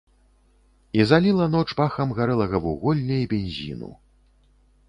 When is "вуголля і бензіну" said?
2.65-3.91